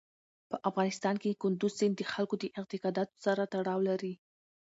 په 0.49 0.57
افغانستان 0.69 1.15
کې 1.21 1.39
کندز 1.41 1.71
سیند 1.79 1.95
د 1.97 2.01
خلکو 2.13 2.35
د 2.39 2.43
اعتقاداتو 2.57 3.15
سره 3.25 3.43
تړاو 3.53 3.79
لري. 3.89 4.13